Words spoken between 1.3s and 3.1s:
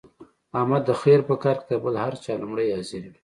کار کې تر بل هر چا لومړی حاضر